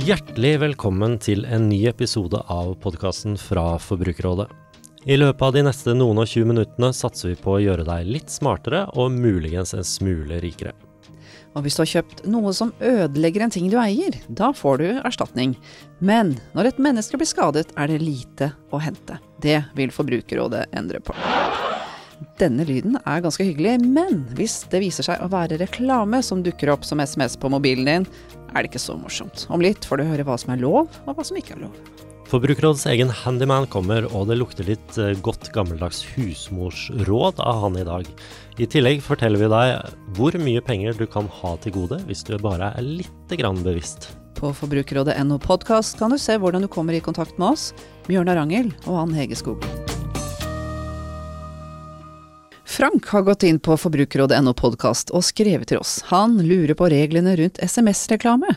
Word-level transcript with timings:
Hjertelig 0.00 0.54
velkommen 0.62 1.18
til 1.20 1.42
en 1.44 1.66
ny 1.68 1.82
episode 1.90 2.38
av 2.48 2.70
podkasten 2.80 3.34
fra 3.36 3.74
Forbrukerrådet. 3.84 4.46
I 5.04 5.18
løpet 5.18 5.42
av 5.44 5.52
de 5.52 5.64
neste 5.66 5.92
noen 5.92 6.22
og 6.22 6.30
20 6.30 6.48
minuttene 6.48 6.88
satser 6.96 7.34
vi 7.34 7.36
på 7.36 7.58
å 7.58 7.60
gjøre 7.60 7.84
deg 7.84 8.08
litt 8.08 8.32
smartere 8.32 8.86
og 8.96 9.12
muligens 9.12 9.74
en 9.76 9.84
smule 9.84 10.38
rikere. 10.40 10.72
Og 11.52 11.66
hvis 11.66 11.76
du 11.76 11.82
har 11.82 11.90
kjøpt 11.92 12.22
noe 12.32 12.54
som 12.56 12.72
ødelegger 12.80 13.44
en 13.44 13.52
ting 13.52 13.68
du 13.68 13.76
eier, 13.82 14.16
da 14.28 14.54
får 14.56 14.80
du 14.80 14.88
erstatning. 15.02 15.52
Men 16.00 16.32
når 16.56 16.70
et 16.70 16.80
menneske 16.80 17.20
blir 17.20 17.28
skadet, 17.28 17.68
er 17.76 17.92
det 17.92 18.00
lite 18.00 18.54
å 18.72 18.80
hente. 18.80 19.20
Det 19.44 19.58
vil 19.76 19.92
Forbrukerrådet 19.92 20.70
endre 20.80 21.04
på. 21.04 21.18
Denne 22.40 22.66
lyden 22.68 22.98
er 23.04 23.22
ganske 23.24 23.44
hyggelig, 23.46 23.78
men 23.84 24.24
hvis 24.36 24.62
det 24.72 24.82
viser 24.82 25.06
seg 25.06 25.22
å 25.24 25.30
være 25.32 25.60
reklame 25.60 26.20
som 26.24 26.44
dukker 26.44 26.72
opp 26.72 26.84
som 26.88 27.00
SMS 27.00 27.38
på 27.40 27.50
mobilen 27.52 27.88
din, 27.88 28.06
er 28.50 28.62
det 28.62 28.72
ikke 28.72 28.82
så 28.82 28.96
morsomt. 29.00 29.46
Om 29.48 29.64
litt 29.64 29.86
får 29.88 30.00
du 30.00 30.08
høre 30.08 30.26
hva 30.28 30.36
som 30.40 30.52
er 30.54 30.62
lov, 30.62 30.90
og 31.06 31.16
hva 31.16 31.26
som 31.26 31.38
ikke 31.40 31.56
er 31.56 31.66
lov. 31.66 31.80
Forbrukerrådets 32.30 32.86
egen 32.92 33.10
handyman 33.10 33.66
kommer, 33.72 34.06
og 34.14 34.28
det 34.30 34.36
lukter 34.38 34.68
litt 34.68 34.98
eh, 35.02 35.16
godt 35.18 35.48
gammeldags 35.54 36.04
husmorsråd 36.12 37.42
av 37.42 37.64
han 37.64 37.80
i 37.80 37.86
dag. 37.88 38.06
I 38.60 38.68
tillegg 38.70 39.02
forteller 39.02 39.40
vi 39.40 39.50
deg 39.50 40.14
hvor 40.14 40.38
mye 40.38 40.62
penger 40.62 40.94
du 41.00 41.08
kan 41.10 41.26
ha 41.40 41.56
til 41.64 41.74
gode 41.74 41.98
hvis 42.06 42.22
du 42.28 42.36
bare 42.38 42.70
er 42.76 42.86
litt 42.86 43.34
grann 43.40 43.64
bevisst. 43.66 44.12
På 44.38 44.54
forbrukerrådet.no 44.54 45.40
podkast 45.42 45.98
kan 45.98 46.14
du 46.14 46.20
se 46.22 46.38
hvordan 46.38 46.62
du 46.64 46.70
kommer 46.70 46.94
i 46.94 47.02
kontakt 47.02 47.34
med 47.40 47.56
oss, 47.56 47.70
Bjørnar 48.06 48.38
Angel 48.46 48.70
og 48.86 49.08
Ann 49.08 49.16
Hege 49.18 49.38
Skog. 49.38 49.66
Frank 52.80 53.06
har 53.06 53.22
gått 53.22 53.42
inn 53.42 53.58
på 53.60 53.74
forbrukerrådet.no 53.76 54.54
podkast 54.56 55.10
og 55.12 55.20
skrevet 55.26 55.68
til 55.68 55.82
oss. 55.82 55.98
Han 56.08 56.38
lurer 56.40 56.72
på 56.72 56.86
reglene 56.88 57.34
rundt 57.36 57.58
SMS-reklame. 57.60 58.54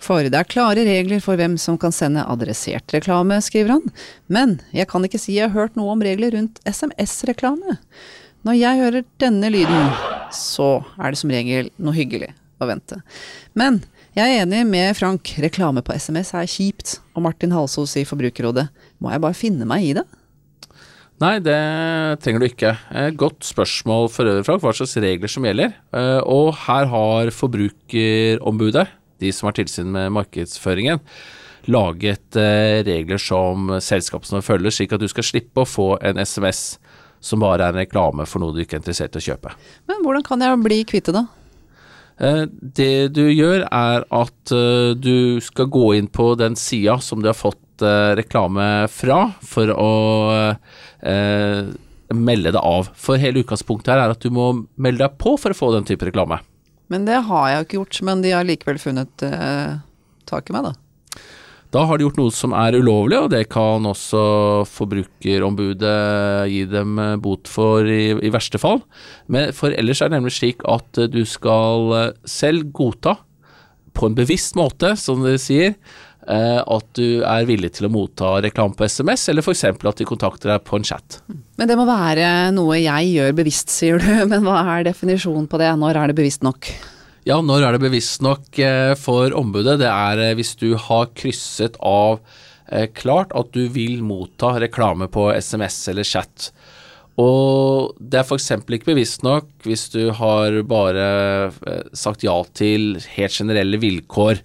For 0.00 0.24
det 0.24 0.38
er 0.38 0.48
klare 0.48 0.86
regler 0.88 1.20
for 1.20 1.36
hvem 1.36 1.58
som 1.60 1.76
kan 1.76 1.92
sende 1.92 2.24
adressert 2.24 2.94
reklame, 2.96 3.36
skriver 3.44 3.74
han. 3.74 3.92
Men 4.32 4.56
jeg 4.72 4.88
kan 4.88 5.04
ikke 5.04 5.20
si 5.20 5.36
jeg 5.36 5.50
har 5.50 5.58
hørt 5.58 5.76
noe 5.76 5.92
om 5.92 6.06
regler 6.08 6.32
rundt 6.38 6.62
SMS-reklame. 6.64 7.76
Når 8.48 8.56
jeg 8.62 8.80
hører 8.80 9.06
denne 9.20 9.52
lyden, 9.52 9.92
så 10.32 10.78
er 10.96 11.12
det 11.12 11.20
som 11.20 11.36
regel 11.36 11.68
noe 11.76 11.98
hyggelig 11.98 12.32
å 12.56 12.72
vente. 12.72 13.02
Men 13.52 13.82
jeg 14.16 14.38
er 14.38 14.46
enig 14.46 14.64
med 14.72 14.96
Frank, 14.96 15.36
reklame 15.44 15.84
på 15.84 16.00
SMS 16.00 16.32
er 16.32 16.48
kjipt, 16.48 17.02
og 17.12 17.28
Martin 17.28 17.52
Halsos 17.52 17.98
i 18.00 18.08
Forbrukerrådet, 18.08 18.70
må 19.04 19.12
jeg 19.12 19.28
bare 19.28 19.36
finne 19.36 19.68
meg 19.68 19.90
i 19.90 19.98
det? 20.00 20.08
Nei, 21.16 21.38
det 21.40 21.56
trenger 22.20 22.42
du 22.42 22.46
ikke. 22.50 22.74
Godt 23.16 23.46
spørsmål 23.48 24.10
for 24.12 24.28
øvrig, 24.28 24.44
Frank, 24.44 24.60
hva 24.60 24.74
slags 24.76 24.98
regler 25.00 25.30
som 25.32 25.46
gjelder. 25.48 25.72
Eh, 25.96 26.20
og 26.28 26.50
her 26.66 26.90
har 26.92 27.32
Forbrukerombudet, 27.32 28.84
de 29.24 29.30
som 29.32 29.48
har 29.48 29.56
tilsyn 29.56 29.88
med 29.94 30.12
markedsføringen, 30.12 31.00
laget 31.72 32.36
eh, 32.36 32.82
regler 32.84 33.22
som 33.22 33.72
selskapene 33.80 34.44
følger, 34.44 34.74
slik 34.76 34.92
at 34.92 35.00
du 35.00 35.08
skal 35.08 35.24
slippe 35.24 35.64
å 35.64 35.68
få 35.68 35.94
en 36.04 36.20
SMS 36.20 36.76
som 37.24 37.40
bare 37.40 37.64
er 37.64 37.72
en 37.72 37.80
reklame 37.80 38.28
for 38.28 38.44
noe 38.44 38.52
du 38.52 38.60
ikke 38.60 38.76
er 38.76 38.84
interessert 38.84 39.16
i 39.16 39.22
å 39.24 39.28
kjøpe. 39.30 39.56
Men 39.88 40.04
hvordan 40.04 40.26
kan 40.26 40.44
jeg 40.44 40.62
bli 40.68 40.82
kvitt 40.84 41.08
det, 41.08 41.16
da? 41.16 41.24
Eh, 42.20 42.42
det 42.76 42.94
du 43.16 43.24
gjør, 43.24 43.64
er 43.64 44.04
at 44.04 44.56
du 45.00 45.40
skal 45.40 45.72
gå 45.72 45.94
inn 45.96 46.12
på 46.12 46.34
den 46.36 46.60
sida 46.60 47.00
som 47.00 47.24
du 47.24 47.32
har 47.32 47.40
fått 47.40 47.62
reklame 47.82 48.86
fra, 48.92 49.18
for 49.44 49.72
å 49.74 49.92
eh, 51.02 51.74
melde 52.14 52.52
deg 52.54 52.62
av. 52.62 52.90
For 52.98 53.20
hele 53.20 53.42
utgangspunktet 53.42 53.94
her 53.94 54.04
er 54.04 54.14
at 54.14 54.22
du 54.22 54.30
må 54.34 54.52
melde 54.78 55.04
deg 55.04 55.18
på 55.20 55.36
for 55.40 55.52
å 55.52 55.58
få 55.58 55.72
den 55.74 55.86
type 55.88 56.06
reklame. 56.06 56.40
Men 56.92 57.06
det 57.08 57.18
har 57.26 57.48
jeg 57.50 57.58
jo 57.58 57.66
ikke 57.66 57.78
gjort, 57.80 58.02
men 58.06 58.22
de 58.22 58.34
har 58.34 58.46
likevel 58.46 58.78
funnet 58.78 59.26
eh, 59.26 59.78
tak 60.28 60.50
i 60.50 60.54
meg, 60.54 60.68
da. 60.68 60.74
Da 61.74 61.82
har 61.84 61.98
de 61.98 62.06
gjort 62.06 62.18
noe 62.20 62.32
som 62.32 62.54
er 62.54 62.76
ulovlig, 62.78 63.18
og 63.18 63.32
det 63.34 63.48
kan 63.50 63.84
også 63.90 64.20
Forbrukerombudet 64.70 66.46
gi 66.52 66.62
dem 66.70 66.94
eh, 67.02 67.16
bot 67.20 67.50
for 67.50 67.90
i, 67.90 68.14
i 68.14 68.32
verste 68.32 68.60
fall. 68.62 68.84
Men 69.26 69.50
for 69.56 69.74
ellers 69.74 70.00
er 70.00 70.12
det 70.12 70.20
nemlig 70.20 70.36
slik 70.38 70.62
at 70.70 71.02
du 71.10 71.24
skal 71.26 71.94
eh, 71.98 72.10
selv 72.28 72.70
godta, 72.76 73.18
på 73.96 74.10
en 74.10 74.16
bevisst 74.16 74.52
måte, 74.58 74.90
som 75.00 75.22
de 75.24 75.38
sier, 75.40 75.72
Eh, 75.72 76.05
at 76.26 76.86
du 76.98 77.22
er 77.22 77.44
villig 77.46 77.68
til 77.76 77.86
å 77.86 77.92
motta 77.92 78.32
reklame 78.42 78.74
på 78.74 78.86
SMS, 78.90 79.28
eller 79.30 79.44
f.eks. 79.46 79.62
at 79.70 80.00
de 80.00 80.06
kontakter 80.08 80.50
deg 80.50 80.64
på 80.66 80.80
en 80.80 80.86
chat. 80.86 81.20
Men 81.54 81.70
det 81.70 81.76
må 81.78 81.84
være 81.86 82.50
noe 82.56 82.80
jeg 82.80 83.12
gjør 83.14 83.36
bevisst, 83.38 83.70
sier 83.70 84.02
du. 84.02 84.08
Men 84.32 84.42
hva 84.46 84.58
er 84.74 84.88
definisjonen 84.88 85.46
på 85.50 85.60
det? 85.62 85.70
Når 85.78 86.00
er 86.00 86.10
det 86.10 86.18
bevisst 86.18 86.42
nok? 86.46 86.70
Ja, 87.26 87.38
når 87.42 87.68
er 87.68 87.76
det 87.76 87.82
bevisst 87.82 88.22
nok 88.26 88.58
eh, 88.62 88.94
for 88.98 89.34
ombudet? 89.38 89.78
Det 89.82 89.90
er 89.90 90.24
eh, 90.24 90.34
hvis 90.38 90.54
du 90.58 90.72
har 90.88 91.12
krysset 91.14 91.78
av 91.82 92.20
klart 92.98 93.30
at 93.38 93.52
du 93.54 93.68
vil 93.70 94.00
motta 94.02 94.56
reklame 94.58 95.06
på 95.06 95.28
SMS 95.38 95.76
eller 95.92 96.02
chat. 96.02 96.48
Og 97.22 97.94
det 98.00 98.18
er 98.18 98.26
f.eks. 98.26 98.50
ikke 98.58 98.90
bevisst 98.90 99.22
nok 99.22 99.46
hvis 99.62 99.86
du 99.92 100.10
har 100.18 100.58
bare 100.68 101.06
sagt 101.96 102.26
ja 102.26 102.34
til 102.58 102.98
helt 103.14 103.38
generelle 103.38 103.78
vilkår 103.80 104.42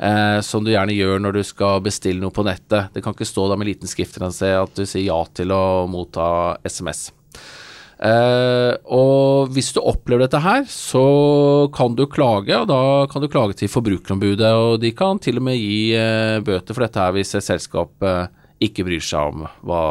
eh, 0.00 0.38
som 0.46 0.64
du 0.64 0.72
gjerne 0.72 0.96
gjør 0.96 1.22
når 1.22 1.38
du 1.38 1.42
skal 1.46 1.82
bestille 1.84 2.22
noe 2.22 2.34
på 2.34 2.46
nettet. 2.46 2.92
Det 2.94 3.04
kan 3.04 3.16
ikke 3.16 3.28
stå 3.28 3.48
da 3.50 3.58
med 3.58 3.70
liten 3.70 3.90
skrift 3.90 4.18
at 4.22 4.74
du 4.76 4.84
sier 4.86 5.08
ja 5.10 5.20
til 5.34 5.54
å 5.54 5.86
motta 5.90 6.58
SMS. 6.64 7.08
Eh, 7.98 8.72
og 8.94 9.50
hvis 9.50 9.72
du 9.74 9.80
opplever 9.82 10.26
dette 10.26 10.40
her, 10.42 10.62
så 10.70 11.66
kan 11.74 11.96
du 11.98 12.04
klage, 12.10 12.54
og 12.54 12.68
da 12.70 12.80
kan 13.10 13.24
du 13.24 13.30
klage 13.30 13.58
til 13.58 13.72
Forbrukerombudet. 13.72 14.52
Og 14.54 14.78
de 14.82 14.92
kan 14.96 15.18
til 15.22 15.40
og 15.40 15.48
med 15.50 15.58
gi 15.58 15.96
eh, 15.98 16.38
bøter 16.46 16.76
for 16.76 16.86
dette 16.86 17.02
her 17.02 17.16
hvis 17.16 17.34
et 17.38 17.48
selskap 17.48 18.06
eh, 18.06 18.30
ikke 18.68 18.86
bryr 18.86 19.02
seg 19.04 19.34
om 19.34 19.44
hva, 19.66 19.82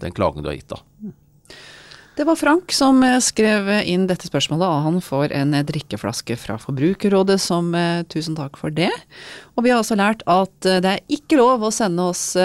den 0.00 0.14
klagen 0.16 0.44
du 0.44 0.48
har 0.48 0.56
gitt. 0.56 0.72
da. 0.72 1.12
Det 2.12 2.24
var 2.28 2.36
Frank 2.36 2.72
som 2.76 2.98
eh, 3.02 3.16
skrev 3.24 3.70
inn 3.88 4.02
dette 4.04 4.28
spørsmålet, 4.28 4.66
og 4.68 4.84
han 4.84 4.98
får 5.00 5.32
en 5.32 5.54
eh, 5.56 5.64
drikkeflaske 5.64 6.36
fra 6.36 6.58
Forbrukerrådet 6.60 7.38
som 7.40 7.70
eh, 7.72 8.02
tusen 8.12 8.36
takk 8.36 8.58
for 8.60 8.68
det. 8.68 8.90
Og 9.56 9.64
vi 9.64 9.72
har 9.72 9.80
også 9.80 9.96
lært 9.96 10.20
at 10.28 10.52
det 10.60 10.90
er 10.90 11.00
ikke 11.08 11.38
lov 11.40 11.64
å 11.64 11.72
sende 11.72 12.04
oss 12.12 12.36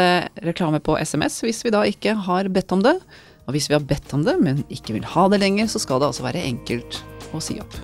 reklame 0.43 0.79
på 0.83 0.95
SMS 0.95 1.41
hvis 1.43 1.59
vi 1.65 1.73
da 1.75 1.83
ikke 1.87 2.15
har 2.29 2.47
bedt 2.47 2.71
om 2.71 2.85
det. 2.85 2.95
Og 3.47 3.55
hvis 3.55 3.67
vi 3.67 3.75
har 3.75 3.83
bedt 3.83 4.15
om 4.15 4.23
det, 4.23 4.37
men 4.39 4.63
ikke 4.71 4.95
vil 4.95 5.07
ha 5.07 5.27
det 5.31 5.41
lenger, 5.43 5.67
så 5.71 5.83
skal 5.83 5.99
det 5.99 6.13
altså 6.13 6.23
være 6.23 6.47
enkelt 6.47 7.01
å 7.35 7.43
si 7.43 7.59
opp. 7.59 7.75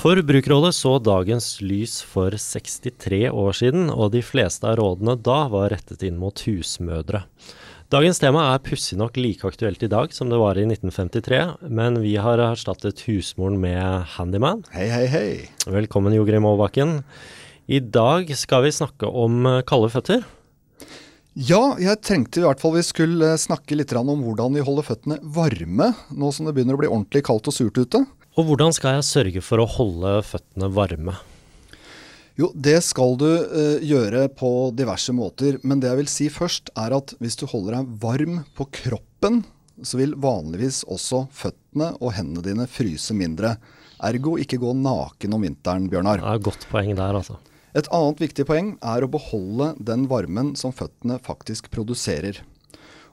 Forbrukerrådet 0.00 0.72
så 0.74 0.96
dagens 0.98 1.58
lys 1.60 2.00
for 2.02 2.34
63 2.34 3.28
år 3.28 3.58
siden, 3.60 3.92
og 3.92 4.14
de 4.16 4.24
fleste 4.24 4.66
av 4.66 4.80
rådene 4.80 5.18
da 5.20 5.44
var 5.52 5.70
rettet 5.76 6.02
inn 6.08 6.16
mot 6.18 6.40
husmødre. 6.48 7.26
Dagens 7.92 8.16
tema 8.22 8.40
er 8.54 8.60
pussig 8.64 8.96
nok 8.96 9.18
like 9.20 9.44
aktuelt 9.44 9.82
i 9.84 9.88
dag 9.92 10.14
som 10.16 10.30
det 10.32 10.38
var 10.40 10.56
i 10.56 10.62
1953, 10.64 11.40
men 11.68 11.98
vi 12.00 12.14
har 12.16 12.40
erstattet 12.40 13.02
husmoren 13.04 13.58
med 13.60 14.06
handyman. 14.14 14.62
Hei, 14.72 14.86
hei, 14.88 15.02
hei. 15.12 15.26
Velkommen, 15.68 16.14
Jogrim 16.16 16.46
Aabakken. 16.48 17.02
I 17.68 17.82
dag 17.84 18.32
skal 18.40 18.64
vi 18.64 18.70
snakke 18.72 19.10
om 19.10 19.44
eh, 19.44 19.58
kalde 19.68 19.90
føtter. 19.92 20.24
Ja, 21.36 21.60
jeg 21.76 22.00
trengte 22.00 22.40
i 22.40 22.46
hvert 22.46 22.64
fall 22.64 22.78
vi 22.78 22.86
skulle 22.86 23.34
snakke 23.36 23.76
litt 23.76 23.92
om 23.92 24.24
hvordan 24.24 24.56
vi 24.56 24.64
holder 24.64 24.88
føttene 24.88 25.20
varme 25.36 25.90
nå 26.16 26.32
som 26.32 26.48
det 26.48 26.56
begynner 26.56 26.80
å 26.80 26.80
bli 26.80 26.88
ordentlig 26.88 27.26
kaldt 27.28 27.52
og 27.52 27.58
surt 27.58 27.76
ute. 27.76 28.06
Og 28.40 28.48
hvordan 28.48 28.72
skal 28.72 29.02
jeg 29.02 29.10
sørge 29.10 29.44
for 29.44 29.60
å 29.60 29.68
holde 29.68 30.16
føttene 30.30 30.72
varme? 30.72 31.18
Jo, 32.40 32.48
det 32.54 32.78
skal 32.86 33.18
du 33.20 33.28
uh, 33.28 33.82
gjøre 33.84 34.24
på 34.32 34.72
diverse 34.76 35.12
måter. 35.12 35.58
Men 35.66 35.82
det 35.82 35.90
jeg 35.90 36.00
vil 36.00 36.10
si 36.10 36.28
først, 36.32 36.72
er 36.80 36.94
at 36.96 37.12
hvis 37.20 37.36
du 37.40 37.44
holder 37.50 37.78
deg 37.78 37.94
varm 38.02 38.40
på 38.56 38.68
kroppen, 38.82 39.42
så 39.82 39.98
vil 40.00 40.16
vanligvis 40.20 40.82
også 40.90 41.26
føttene 41.34 41.92
og 42.00 42.14
hendene 42.16 42.44
dine 42.46 42.68
fryse 42.70 43.14
mindre. 43.16 43.56
Ergo 44.02 44.36
ikke 44.40 44.60
gå 44.62 44.72
naken 44.76 45.36
om 45.36 45.44
vinteren, 45.44 45.88
Bjørnar. 45.92 46.22
Det 46.22 46.30
er 46.30 46.40
et 46.40 46.48
godt 46.48 46.68
poeng 46.70 46.94
der, 46.96 47.20
altså. 47.20 47.38
Et 47.72 47.88
annet 47.94 48.20
viktig 48.20 48.44
poeng 48.48 48.74
er 48.84 49.04
å 49.04 49.10
beholde 49.12 49.70
den 49.80 50.04
varmen 50.10 50.52
som 50.60 50.74
føttene 50.76 51.16
faktisk 51.24 51.70
produserer. 51.72 52.42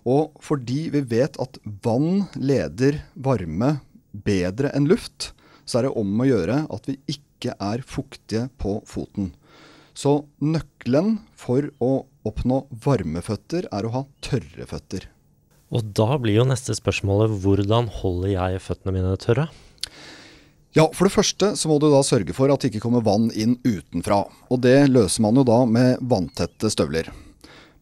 Og 0.08 0.36
fordi 0.44 0.90
vi 0.96 1.04
vet 1.08 1.38
at 1.40 1.60
vann 1.84 2.26
leder 2.36 3.02
varme 3.16 3.78
bedre 4.12 4.72
enn 4.76 4.88
luft, 4.90 5.32
så 5.64 5.80
er 5.80 5.88
det 5.88 5.96
om 6.02 6.24
å 6.24 6.28
gjøre 6.28 6.64
at 6.74 6.88
vi 6.90 6.98
ikke 7.08 7.29
ikke 7.40 7.56
er 7.56 7.84
fuktige 7.88 8.50
på 8.60 8.82
foten. 8.88 9.32
Så 9.96 10.26
nøkkelen 10.44 11.22
for 11.40 11.72
å 11.80 12.04
oppnå 12.28 12.66
varme 12.84 13.24
føtter 13.24 13.66
er 13.72 13.88
å 13.88 13.94
ha 13.96 14.04
tørre 14.24 14.68
føtter. 14.68 15.08
Og 15.70 15.86
da 15.96 16.18
blir 16.20 16.40
jo 16.40 16.48
neste 16.50 16.76
spørsmålet 16.76 17.40
hvordan 17.44 17.90
holder 18.00 18.34
jeg 18.34 18.64
føttene 18.66 18.96
mine 18.96 19.16
tørre? 19.22 19.48
Ja, 20.78 20.86
For 20.94 21.08
det 21.08 21.16
første 21.16 21.56
så 21.58 21.70
må 21.70 21.80
du 21.82 21.88
da 21.90 22.04
sørge 22.06 22.34
for 22.38 22.52
at 22.54 22.62
det 22.62 22.70
ikke 22.70 22.84
kommer 22.84 23.02
vann 23.06 23.32
inn 23.34 23.58
utenfra. 23.66 24.22
Og 24.54 24.62
det 24.62 24.92
løser 24.92 25.26
man 25.26 25.40
jo 25.40 25.46
da 25.48 25.64
med 25.66 26.04
vanntette 26.06 26.70
støvler. 26.70 27.10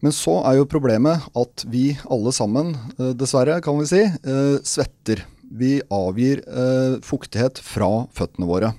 Men 0.00 0.14
så 0.14 0.38
er 0.46 0.60
jo 0.60 0.68
problemet 0.70 1.26
at 1.36 1.64
vi 1.68 1.90
alle 2.08 2.32
sammen, 2.32 2.72
eh, 2.96 3.12
dessverre 3.18 3.58
kan 3.60 3.76
vi 3.80 3.88
si, 3.90 4.00
eh, 4.00 4.56
svetter 4.62 5.24
vi 5.50 5.78
avgir 5.92 6.42
eh, 6.46 6.98
fuktighet 7.04 7.60
fra 7.64 8.06
føttene 8.14 8.48
våre. 8.48 8.72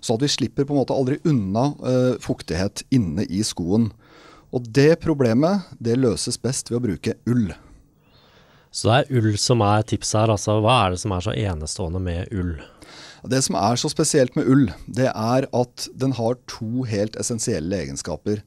Så 0.00 0.16
at 0.16 0.24
vi 0.24 0.30
slipper 0.30 0.66
på 0.66 0.74
en 0.74 0.82
måte 0.82 0.94
aldri 0.96 1.18
unna 1.28 1.72
eh, 1.82 2.14
fuktighet 2.22 2.84
inne 2.94 3.26
i 3.26 3.42
skoen. 3.46 3.90
Og 4.52 4.66
det 4.68 5.00
problemet 5.02 5.68
det 5.82 5.98
løses 6.00 6.38
best 6.40 6.70
ved 6.70 6.80
å 6.80 6.84
bruke 6.86 7.16
ull. 7.30 7.50
Så 8.72 8.88
det 8.88 8.98
er 9.00 9.20
ull 9.20 9.34
som 9.40 9.64
er 9.64 9.84
tipset 9.84 10.22
her. 10.22 10.32
Altså, 10.32 10.58
hva 10.64 10.78
er 10.84 10.94
det 10.94 11.02
som 11.02 11.12
er 11.16 11.24
så 11.24 11.34
enestående 11.36 12.00
med 12.02 12.32
ull? 12.32 12.54
Det 13.22 13.38
som 13.46 13.54
er 13.54 13.78
så 13.78 13.86
spesielt 13.86 14.34
med 14.34 14.48
ull, 14.50 14.64
det 14.90 15.06
er 15.06 15.44
at 15.54 15.84
den 15.94 16.10
har 16.18 16.40
to 16.50 16.82
helt 16.90 17.14
essensielle 17.20 17.76
egenskaper. 17.84 18.40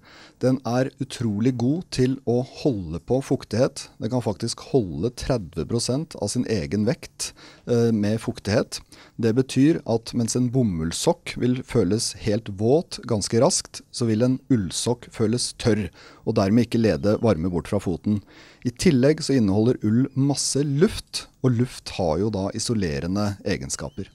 Den 0.43 0.57
er 0.67 0.89
utrolig 0.99 1.53
god 1.61 1.85
til 1.95 2.17
å 2.27 2.41
holde 2.43 2.99
på 3.07 3.21
fuktighet. 3.23 3.85
Den 4.03 4.11
kan 4.11 4.23
faktisk 4.25 4.65
holde 4.73 5.13
30% 5.15 6.17
av 6.19 6.31
sin 6.33 6.43
egen 6.51 6.83
vekt 6.89 7.29
eh, 7.71 7.93
med 7.95 8.19
fuktighet. 8.25 8.81
Det 9.15 9.31
betyr 9.37 9.79
at 9.87 10.11
mens 10.11 10.35
en 10.35 10.51
bomullssokk 10.51 11.37
vil 11.39 11.61
føles 11.63 12.11
helt 12.25 12.51
våt 12.59 12.99
ganske 13.07 13.39
raskt, 13.39 13.79
så 13.95 14.09
vil 14.11 14.27
en 14.27 14.37
ullsokk 14.51 15.07
føles 15.15 15.53
tørr, 15.55 15.87
og 16.27 16.35
dermed 16.35 16.67
ikke 16.67 16.83
lede 16.83 17.15
varme 17.23 17.53
bort 17.53 17.71
fra 17.71 17.79
foten. 17.79 18.19
I 18.67 18.75
tillegg 18.75 19.23
så 19.23 19.39
inneholder 19.39 19.79
ull 19.87 20.03
masse 20.19 20.67
luft, 20.67 21.29
og 21.47 21.55
luft 21.63 21.95
har 21.95 22.19
jo 22.25 22.33
da 22.33 22.49
isolerende 22.59 23.37
egenskaper. 23.47 24.11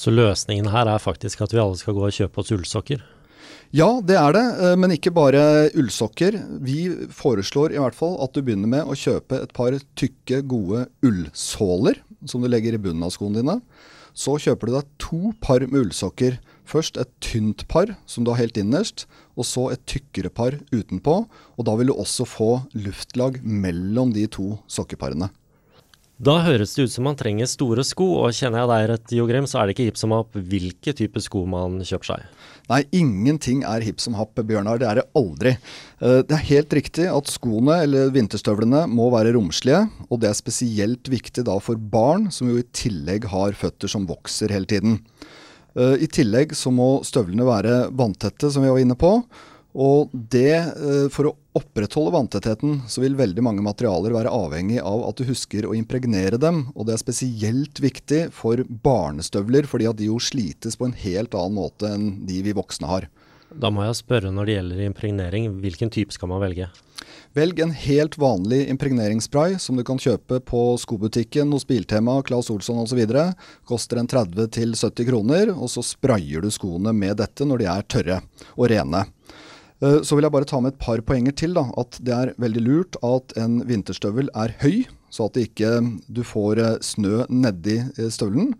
Så 0.00 0.12
løsningen 0.14 0.70
her 0.72 0.88
er 0.88 1.02
faktisk 1.02 1.42
at 1.44 1.52
vi 1.52 1.60
alle 1.60 1.76
skal 1.76 1.96
gå 1.96 2.06
og 2.06 2.14
kjøpe 2.16 2.40
oss 2.40 2.52
ullsokker? 2.56 3.02
Ja, 3.76 4.00
det 4.02 4.16
er 4.18 4.32
det, 4.34 4.44
eh, 4.64 4.76
men 4.80 4.94
ikke 4.96 5.12
bare 5.14 5.68
ullsokker. 5.78 6.38
Vi 6.64 6.88
foreslår 7.14 7.74
i 7.74 7.78
hvert 7.82 7.94
fall 7.94 8.16
at 8.24 8.32
du 8.34 8.40
begynner 8.42 8.70
med 8.70 8.88
å 8.88 8.96
kjøpe 8.96 9.42
et 9.44 9.52
par 9.54 9.76
tykke, 10.00 10.40
gode 10.48 10.86
ullsåler 11.06 12.00
som 12.26 12.42
du 12.42 12.48
legger 12.48 12.74
i 12.74 12.82
bunnen 12.82 13.04
av 13.06 13.12
skoene 13.14 13.42
dine. 13.42 13.60
Så 14.16 14.34
kjøper 14.42 14.66
du 14.66 14.74
deg 14.74 14.88
to 14.98 15.34
par 15.44 15.62
med 15.68 15.84
ullsokker. 15.84 16.40
Først 16.66 16.98
et 16.98 17.12
tynt 17.22 17.66
par 17.70 17.94
som 18.10 18.24
du 18.24 18.32
har 18.32 18.40
helt 18.40 18.58
innerst, 18.58 19.06
og 19.38 19.46
så 19.46 19.68
et 19.70 19.84
tykkere 19.86 20.32
par 20.32 20.56
utenpå. 20.72 21.16
Og 21.58 21.66
da 21.68 21.76
vil 21.78 21.92
du 21.92 21.94
også 21.94 22.26
få 22.26 22.50
luftlag 22.74 23.38
mellom 23.44 24.14
de 24.16 24.26
to 24.26 24.56
sokkeparene. 24.66 25.30
Da 26.20 26.34
høres 26.44 26.74
det 26.76 26.84
ut 26.84 26.92
som 26.92 27.06
man 27.08 27.16
trenger 27.16 27.48
store 27.48 27.80
sko, 27.86 28.06
og 28.20 28.34
kjenner 28.36 28.60
jeg 28.60 28.68
deg 28.68 28.82
rett, 28.90 29.12
Jo 29.16 29.24
Grim, 29.24 29.46
så 29.48 29.56
er 29.56 29.68
det 29.68 29.72
ikke 29.72 29.86
hipp 29.86 29.96
som 29.96 30.12
happ 30.12 30.34
hvilke 30.36 30.92
type 30.92 31.22
sko 31.24 31.46
man 31.48 31.78
kjøper 31.80 32.10
seg? 32.10 32.26
Nei, 32.68 32.82
ingenting 32.92 33.62
er 33.64 33.80
hipp 33.86 34.02
som 34.04 34.18
happ, 34.18 34.36
Bjørnar. 34.36 34.82
Det 34.82 34.88
er 34.90 35.00
det 35.00 35.06
aldri. 35.16 35.54
Eh, 36.04 36.18
det 36.28 36.36
er 36.36 36.44
helt 36.50 36.76
riktig 36.76 37.06
at 37.08 37.32
skoene, 37.32 37.78
eller 37.86 38.12
vinterstøvlene, 38.12 38.84
må 38.92 39.08
være 39.14 39.32
romslige. 39.32 39.86
Og 40.10 40.20
det 40.20 40.28
er 40.28 40.36
spesielt 40.36 41.08
viktig 41.08 41.46
da 41.48 41.56
for 41.64 41.80
barn, 41.80 42.28
som 42.28 42.52
jo 42.52 42.60
i 42.60 42.68
tillegg 42.68 43.30
har 43.32 43.56
føtter 43.56 43.88
som 43.88 44.04
vokser 44.10 44.52
hele 44.52 44.68
tiden. 44.68 45.00
Eh, 45.72 46.04
I 46.04 46.10
tillegg 46.20 46.52
så 46.52 46.68
må 46.68 46.98
støvlene 47.00 47.48
være 47.48 47.86
vanntette, 47.96 48.52
som 48.52 48.60
vi 48.60 48.68
var 48.68 48.84
inne 48.84 48.98
på. 49.00 49.16
Og 49.72 50.12
det, 50.12 50.52
eh, 50.52 51.08
for 51.08 51.32
å 51.32 51.36
opprettholde 51.56 52.12
vanntettheten, 52.14 52.82
så 52.88 53.02
vil 53.02 53.16
veldig 53.18 53.42
mange 53.42 53.64
materialer 53.64 54.14
være 54.14 54.32
avhengig 54.34 54.78
av 54.82 55.02
at 55.08 55.18
du 55.18 55.26
husker 55.28 55.66
å 55.66 55.74
impregnere 55.76 56.38
dem. 56.40 56.66
Og 56.76 56.86
det 56.86 56.94
er 56.94 57.02
spesielt 57.02 57.80
viktig 57.82 58.28
for 58.36 58.62
barnestøvler, 58.84 59.66
fordi 59.70 59.88
at 59.90 59.98
de 59.98 60.10
jo 60.10 60.20
slites 60.22 60.78
på 60.78 60.88
en 60.88 60.96
helt 61.02 61.34
annen 61.34 61.58
måte 61.58 61.90
enn 61.90 62.12
de 62.28 62.42
vi 62.46 62.54
voksne 62.56 62.90
har. 62.90 63.08
Da 63.50 63.72
må 63.74 63.82
jeg 63.82 63.98
spørre 63.98 64.30
når 64.30 64.46
det 64.46 64.54
gjelder 64.54 64.84
impregnering, 64.86 65.50
hvilken 65.62 65.90
type 65.90 66.14
skal 66.14 66.30
man 66.30 66.42
velge? 66.44 66.68
Velg 67.34 67.60
en 67.62 67.72
helt 67.74 68.16
vanlig 68.18 68.64
impregneringsspray 68.70 69.56
som 69.62 69.78
du 69.78 69.84
kan 69.86 69.98
kjøpe 70.02 70.40
på 70.46 70.62
skobutikken 70.82 71.50
hos 71.54 71.66
Biltema, 71.66 72.16
Claes 72.26 72.50
Olsson 72.50 72.78
osv. 72.82 73.00
Koster 73.66 74.00
en 74.00 74.10
30-70 74.10 75.06
kroner, 75.06 75.52
og 75.54 75.70
så 75.70 75.82
sprayer 75.86 76.42
du 76.42 76.50
skoene 76.54 76.94
med 76.94 77.18
dette 77.22 77.46
når 77.46 77.62
de 77.62 77.70
er 77.70 77.86
tørre 77.90 78.20
og 78.56 78.70
rene. 78.70 79.04
Eh, 79.80 80.00
så 80.04 80.16
vil 80.16 80.26
jeg 80.26 80.34
bare 80.34 80.48
ta 80.48 80.60
med 80.60 80.74
et 80.74 80.82
par 80.82 81.00
poenger 81.06 81.34
til. 81.36 81.56
Da, 81.56 81.66
at 81.80 81.98
det 82.04 82.14
er 82.16 82.34
veldig 82.40 82.62
lurt 82.66 83.00
at 83.06 83.34
en 83.40 83.60
vinterstøvel 83.68 84.30
er 84.36 84.54
høy, 84.62 84.84
så 85.10 85.30
at 85.30 85.40
ikke 85.40 85.72
du 86.12 86.22
får 86.26 86.62
eh, 86.62 86.78
snø 86.84 87.24
nedi 87.32 87.80
eh, 87.80 88.08
støvelen. 88.12 88.54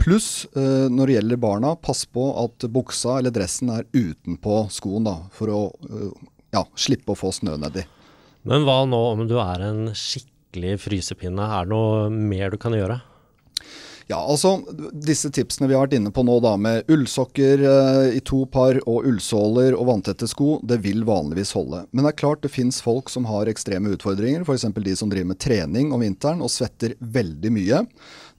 Pluss 0.00 0.46
når 0.56 1.10
det 1.10 1.14
gjelder 1.18 1.36
barna, 1.42 1.74
pass 1.76 2.06
på 2.08 2.22
at 2.40 2.64
buksa 2.72 3.18
eller 3.18 3.34
dressen 3.36 3.68
er 3.74 3.82
utenpå 3.92 4.62
skoen, 4.72 5.04
da, 5.04 5.12
for 5.36 5.52
å 5.52 5.58
ja, 6.56 6.62
slippe 6.72 7.12
å 7.12 7.18
få 7.20 7.28
snø 7.36 7.58
nedi. 7.60 7.84
Men 8.48 8.64
hva 8.64 8.78
nå 8.88 9.00
om 9.10 9.26
du 9.28 9.36
er 9.44 9.66
en 9.66 9.90
skikkelig 9.92 10.78
frysepinne? 10.86 11.44
Er 11.44 11.68
det 11.68 11.74
noe 11.74 12.08
mer 12.08 12.48
du 12.48 12.56
kan 12.56 12.72
gjøre? 12.72 12.96
Ja, 14.10 14.18
altså 14.26 14.56
disse 14.90 15.28
tipsene 15.30 15.68
vi 15.70 15.76
har 15.76 15.84
vært 15.84 15.92
inne 15.94 16.10
på 16.10 16.24
nå, 16.26 16.40
da, 16.42 16.56
med 16.58 16.88
ullsokker 16.90 17.60
eh, 17.62 18.16
i 18.18 18.22
to 18.26 18.40
par 18.50 18.80
og 18.82 19.06
ullsåler 19.06 19.76
og 19.76 19.86
vanntette 19.86 20.26
sko, 20.26 20.56
det 20.66 20.80
vil 20.82 21.04
vanligvis 21.06 21.52
holde. 21.54 21.84
Men 21.92 22.02
det 22.02 22.10
er 22.10 22.18
klart 22.24 22.42
det 22.42 22.50
fins 22.50 22.80
folk 22.82 23.12
som 23.12 23.28
har 23.30 23.46
ekstreme 23.52 23.92
utfordringer, 23.94 24.42
f.eks. 24.42 24.66
de 24.74 24.96
som 24.98 25.12
driver 25.12 25.30
med 25.30 25.38
trening 25.38 25.94
om 25.94 26.02
vinteren 26.02 26.42
og 26.42 26.50
svetter 26.50 26.96
veldig 26.98 27.54
mye. 27.54 27.84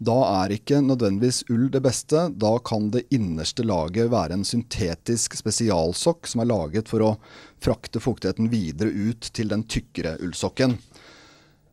Da 0.03 0.17
er 0.41 0.57
ikke 0.57 0.81
nødvendigvis 0.83 1.45
ull 1.53 1.69
det 1.71 1.83
beste. 1.85 2.25
Da 2.35 2.55
kan 2.67 2.91
det 2.91 3.05
innerste 3.15 3.63
laget 3.63 4.11
være 4.11 4.35
en 4.35 4.47
syntetisk 4.47 5.39
spesialsokk 5.39 6.27
som 6.27 6.43
er 6.43 6.51
laget 6.51 6.91
for 6.91 7.05
å 7.05 7.15
frakte 7.61 8.01
fuktigheten 8.03 8.51
videre 8.51 8.91
ut 8.91 9.31
til 9.31 9.53
den 9.53 9.63
tykkere 9.69 10.17
ullsokken. 10.19 10.75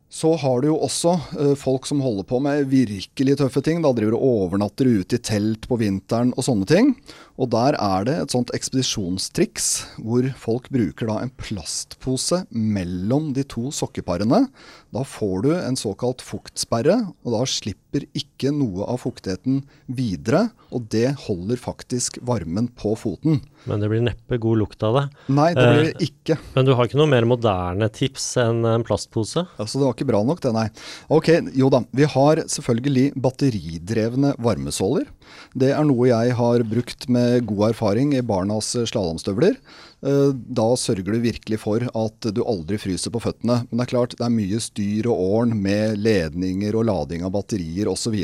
Så 0.09 0.31
har 0.41 0.61
du 0.61 0.71
jo 0.71 0.77
også 0.81 1.11
uh, 1.37 1.53
folk 1.53 1.85
som 1.85 1.99
holder 2.01 2.25
på 2.25 2.39
med 2.41 2.65
virkelig 2.71 3.35
tøffe 3.37 3.61
ting. 3.61 3.83
Da 3.85 3.91
driver 3.93 4.15
og 4.17 4.23
overnatter 4.43 4.89
ute 4.89 5.19
i 5.19 5.21
telt 5.21 5.67
på 5.69 5.77
vinteren 5.77 6.31
og 6.33 6.47
sånne 6.47 6.65
ting. 6.69 6.95
Og 7.37 7.51
der 7.53 7.77
er 7.77 8.07
det 8.07 8.15
et 8.17 8.33
sånt 8.33 8.49
ekspedisjonstriks 8.57 9.69
hvor 10.01 10.25
folk 10.41 10.71
bruker 10.73 11.11
da 11.11 11.19
en 11.21 11.33
plastpose 11.37 12.41
mellom 12.49 13.29
de 13.37 13.45
to 13.45 13.69
sokkeparene. 13.75 14.47
Da 14.95 15.03
får 15.05 15.43
du 15.45 15.51
en 15.53 15.77
såkalt 15.77 16.23
fuktsperre, 16.25 16.95
og 17.21 17.33
da 17.35 17.43
slipper 17.45 18.07
ikke 18.17 18.49
noe 18.53 18.87
av 18.89 19.03
fuktigheten 19.03 19.61
videre. 19.85 20.47
Og 20.73 20.87
det 20.89 21.11
holder 21.27 21.59
faktisk 21.61 22.17
varmen 22.25 22.71
på 22.77 22.95
foten. 22.97 23.39
Men 23.69 23.83
det 23.83 23.89
blir 23.91 24.01
neppe 24.05 24.39
god 24.41 24.61
lukt 24.63 24.85
av 24.85 24.97
det. 24.97 25.03
Nei, 25.33 25.49
det 25.57 25.65
blir 25.67 25.83
det 25.83 25.93
eh, 25.93 26.07
ikke. 26.07 26.39
Men 26.55 26.65
du 26.65 26.73
har 26.77 26.89
ikke 26.89 26.99
noe 27.01 27.11
mer 27.11 27.27
moderne 27.29 27.89
tips 27.93 28.31
enn 28.41 28.63
en 28.65 28.85
plastpose? 28.87 29.45
Altså, 29.61 29.77
det 29.77 29.85
var 29.85 29.97
ikke 29.97 30.09
bra 30.09 30.23
nok 30.25 30.41
det, 30.45 30.53
nei. 30.57 30.67
Ok, 31.13 31.31
jo 31.57 31.69
da. 31.73 31.83
Vi 31.93 32.09
har 32.09 32.43
selvfølgelig 32.49 33.11
batteridrevne 33.19 34.33
varmesåler. 34.41 35.09
Det 35.53 35.73
er 35.75 35.85
noe 35.85 36.09
jeg 36.09 36.33
har 36.37 36.65
brukt 36.65 37.09
med 37.13 37.45
god 37.49 37.69
erfaring 37.71 38.15
i 38.17 38.25
barnas 38.25 38.73
slalåmstøvler. 38.89 39.57
Eh, 40.05 40.29
da 40.33 40.67
sørger 40.79 41.15
du 41.15 41.23
virkelig 41.23 41.59
for 41.59 41.83
at 41.83 42.29
du 42.31 42.43
aldri 42.47 42.79
fryser 42.79 43.11
på 43.13 43.21
føttene. 43.23 43.63
Men 43.67 43.81
det 43.81 43.87
er 43.87 43.93
klart, 43.93 44.15
det 44.15 44.25
er 44.25 44.35
mye 44.35 44.61
styr 44.63 45.09
og 45.11 45.25
årn 45.39 45.57
med 45.59 45.99
ledninger 45.99 46.77
og 46.79 46.87
lading 46.91 47.25
av 47.27 47.33
batterier 47.35 47.91
osv. 47.91 48.15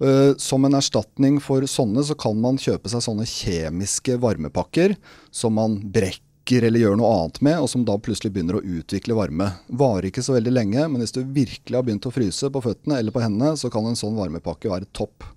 Eh, 0.00 0.32
som 0.40 0.64
en 0.64 0.78
erstatning 0.78 1.40
for 1.44 1.66
sånne, 1.68 2.04
så 2.06 2.16
kan 2.16 2.40
man 2.40 2.60
kjøpe 2.60 2.88
seg 2.92 3.04
sånne 3.04 3.28
kjemiske 3.28 4.16
varmepakker 4.22 4.96
som 5.30 5.58
man 5.60 5.76
brekker 5.92 6.64
eller 6.66 6.82
gjør 6.82 6.96
noe 6.98 7.10
annet 7.14 7.36
med, 7.46 7.58
og 7.62 7.68
som 7.70 7.84
da 7.86 7.94
plutselig 8.00 8.32
begynner 8.34 8.56
å 8.58 8.64
utvikle 8.64 9.14
varme. 9.14 9.52
Varer 9.68 10.08
ikke 10.08 10.24
så 10.24 10.34
veldig 10.34 10.54
lenge, 10.56 10.86
men 10.88 11.04
hvis 11.04 11.14
du 11.14 11.20
virkelig 11.22 11.76
har 11.76 11.84
begynt 11.86 12.08
å 12.08 12.14
fryse 12.14 12.48
på 12.50 12.62
føttene 12.64 12.98
eller 12.98 13.14
på 13.14 13.22
hendene, 13.22 13.52
så 13.60 13.70
kan 13.70 13.86
en 13.86 13.98
sånn 13.98 14.16
varmepakke 14.18 14.72
være 14.72 14.88
topp. 14.96 15.28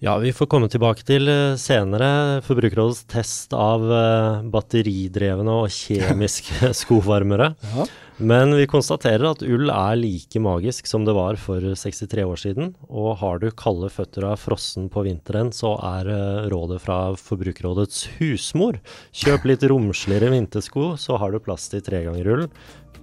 Ja, 0.00 0.12
vi 0.22 0.30
får 0.30 0.46
komme 0.46 0.68
tilbake 0.70 1.02
til 1.02 1.26
eh, 1.26 1.56
senere 1.58 2.38
Forbrukerrådets 2.46 3.00
test 3.10 3.54
av 3.56 3.82
uh, 3.82 4.44
batteridrevne 4.46 5.56
og 5.64 5.72
kjemiske 5.74 6.70
skovarmere. 6.84 7.48
Ja. 7.72 7.86
Men 8.22 8.54
vi 8.54 8.68
konstaterer 8.70 9.26
at 9.32 9.42
ull 9.42 9.72
er 9.74 9.98
like 9.98 10.38
magisk 10.42 10.86
som 10.86 11.02
det 11.06 11.16
var 11.18 11.34
for 11.42 11.66
63 11.74 12.28
år 12.30 12.38
siden. 12.38 12.70
Og 12.86 13.16
har 13.24 13.42
du 13.42 13.48
kalde 13.50 13.90
føtter 13.90 14.28
av 14.30 14.38
frossen 14.38 14.86
på 14.86 15.02
vinteren, 15.08 15.50
så 15.50 15.74
er 15.90 16.12
uh, 16.14 16.46
rådet 16.54 16.78
fra 16.86 17.00
Forbrukerrådets 17.18 18.06
husmor 18.20 18.78
kjøp 19.10 19.50
litt 19.50 19.66
romsligere 19.66 20.30
vintersko, 20.36 20.92
så 20.94 21.18
har 21.18 21.34
du 21.34 21.42
plass 21.42 21.66
til 21.74 21.82
tre 21.82 22.04
ganger 22.06 22.32
ull. 22.36 22.48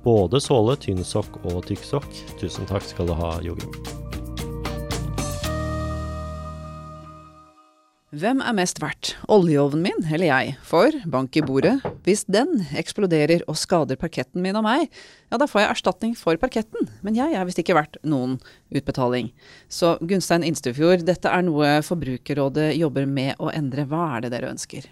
Både 0.07 0.39
såle, 0.39 0.79
tynnsokk 0.79 1.41
og 1.43 1.65
tykksokk. 1.67 2.07
Tusen 2.39 2.71
takk 2.71 2.87
skal 2.87 3.11
du 3.11 3.19
ha, 3.19 3.35
Jogum. 3.43 4.04
Hvem 8.15 8.39
er 8.39 8.53
mest 8.55 8.77
verdt, 8.79 9.09
oljeovnen 9.27 9.81
min 9.83 10.05
eller 10.07 10.29
jeg? 10.29 10.51
For, 10.63 10.93
bank 11.11 11.35
i 11.35 11.41
bordet, 11.43 11.73
hvis 12.05 12.21
den 12.31 12.61
eksploderer 12.79 13.41
og 13.51 13.57
skader 13.59 13.99
parketten 13.99 14.39
min 14.45 14.55
og 14.55 14.63
meg, 14.63 14.85
ja 15.33 15.39
da 15.41 15.47
får 15.51 15.65
jeg 15.65 15.71
erstatning 15.73 16.13
for 16.15 16.39
parketten, 16.39 16.87
men 17.03 17.17
jeg 17.19 17.35
er 17.35 17.43
visst 17.43 17.59
ikke 17.59 17.75
verdt 17.75 17.99
noen 18.07 18.37
utbetaling. 18.71 19.33
Så 19.67 19.97
Gunstein 19.99 20.47
Instefjord, 20.47 21.03
dette 21.03 21.27
er 21.27 21.43
noe 21.43 21.81
Forbrukerrådet 21.83 22.69
jobber 22.79 23.09
med 23.09 23.35
å 23.35 23.51
endre, 23.51 23.83
hva 23.89 24.13
er 24.13 24.23
det 24.23 24.31
dere 24.37 24.53
ønsker? 24.53 24.87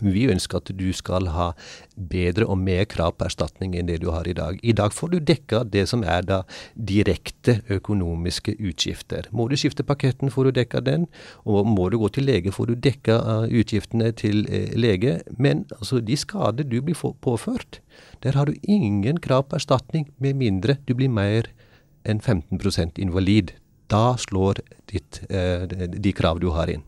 Vi 0.00 0.26
ønsker 0.32 0.60
at 0.60 0.70
du 0.76 0.86
skal 0.96 1.28
ha 1.34 1.50
bedre 1.94 2.46
og 2.50 2.58
mer 2.60 2.84
krav 2.90 3.14
på 3.18 3.26
erstatning 3.28 3.74
enn 3.78 3.88
det 3.88 4.00
du 4.02 4.10
har 4.12 4.28
i 4.28 4.34
dag. 4.36 4.58
I 4.62 4.74
dag 4.76 4.94
får 4.96 5.12
du 5.14 5.18
dekka 5.32 5.62
det 5.70 5.86
som 5.90 6.04
er 6.04 6.24
da 6.26 6.42
direkte 6.74 7.60
økonomiske 7.72 8.56
utgifter. 8.58 9.28
Må 9.30 9.48
du 9.50 9.56
skifte 9.60 9.86
paketten, 9.86 10.32
får 10.32 10.48
du 10.48 10.60
dekka 10.60 10.82
den. 10.84 11.06
Og 11.44 11.66
må 11.68 11.88
du 11.92 11.98
gå 12.00 12.10
til 12.14 12.28
lege, 12.28 12.52
får 12.54 12.72
du 12.72 12.74
dekka 12.88 13.18
uh, 13.24 13.48
utgiftene 13.48 14.12
til 14.16 14.44
uh, 14.48 14.72
lege. 14.78 15.18
Men 15.38 15.66
altså, 15.78 16.00
de 16.00 16.16
skader 16.18 16.68
du 16.68 16.80
blir 16.82 16.98
påført, 17.24 17.80
der 18.24 18.38
har 18.38 18.48
du 18.48 18.54
ingen 18.62 19.20
krav 19.20 19.48
på 19.48 19.60
erstatning, 19.60 20.08
med 20.18 20.40
mindre 20.40 20.78
du 20.88 20.94
blir 20.96 21.12
mer 21.12 21.50
enn 22.04 22.20
15% 22.20 22.98
invalid. 23.00 23.54
Da 23.92 24.16
slår 24.20 24.64
ditt, 24.90 25.22
uh, 25.30 25.68
de 25.68 26.16
krav 26.16 26.40
du 26.40 26.50
har 26.56 26.72
inn. 26.72 26.84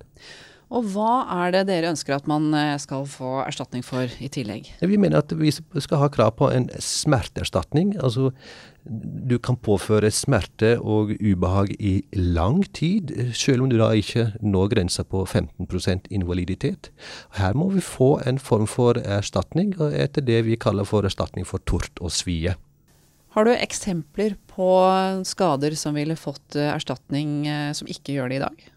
Og 0.75 0.87
hva 0.97 1.11
er 1.45 1.53
det 1.55 1.67
dere 1.69 1.93
ønsker 1.93 2.17
at 2.17 2.27
man 2.27 2.49
eh, 2.57 2.75
skal 2.83 3.05
få 3.07 3.39
erstatning 3.45 3.85
for 3.87 4.11
i 4.19 4.31
tillegg? 4.33 4.73
Vi 4.83 4.99
mener 4.99 5.23
at 5.23 5.31
vi 5.39 5.53
skal 5.55 6.01
ha 6.01 6.09
krav 6.11 6.35
på 6.41 6.49
en 6.51 6.67
smerteerstatning. 6.83 7.95
Altså 8.03 8.33
du 8.87 9.37
kan 9.43 9.59
påføre 9.59 10.11
smerte 10.15 10.77
og 10.79 11.13
ubehag 11.19 11.73
i 11.79 11.95
lang 12.15 12.61
tid, 12.75 13.11
selv 13.35 13.65
om 13.65 13.71
du 13.71 13.79
da 13.79 13.93
ikke 13.99 14.29
når 14.43 14.75
grensa 14.75 15.03
på 15.07 15.25
15% 15.27 16.11
invaliditet. 16.15 16.91
Her 17.39 17.55
må 17.59 17.71
vi 17.75 17.83
få 17.83 18.17
en 18.27 18.39
form 18.39 18.69
for 18.71 18.99
erstatning, 19.03 19.75
etter 19.91 20.23
det 20.23 20.45
vi 20.47 20.59
kaller 20.59 20.87
for 20.87 21.07
erstatning 21.07 21.47
for 21.47 21.63
tort 21.67 21.99
og 21.99 22.15
svie. 22.15 22.55
Har 23.37 23.45
du 23.45 23.53
eksempler 23.53 24.39
på 24.49 24.71
skader 25.29 25.75
som 25.77 25.99
ville 25.99 26.17
fått 26.17 26.57
eh, 26.57 26.71
erstatning 26.73 27.43
eh, 27.51 27.73
som 27.77 27.91
ikke 27.91 28.15
gjør 28.15 28.31
det 28.33 28.39
i 28.39 28.45
dag? 28.47 28.71